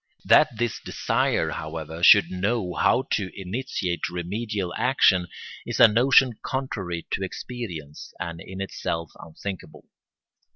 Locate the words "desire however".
0.83-2.01